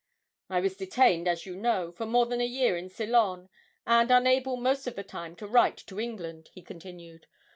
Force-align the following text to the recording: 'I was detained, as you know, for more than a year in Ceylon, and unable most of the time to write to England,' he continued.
'I 0.49 0.61
was 0.61 0.75
detained, 0.77 1.27
as 1.27 1.45
you 1.45 1.55
know, 1.55 1.91
for 1.91 2.07
more 2.07 2.25
than 2.25 2.41
a 2.41 2.43
year 2.43 2.75
in 2.75 2.89
Ceylon, 2.89 3.49
and 3.85 4.09
unable 4.09 4.57
most 4.57 4.87
of 4.87 4.95
the 4.95 5.03
time 5.03 5.35
to 5.35 5.45
write 5.47 5.77
to 5.85 5.99
England,' 5.99 6.49
he 6.53 6.63
continued. 6.63 7.27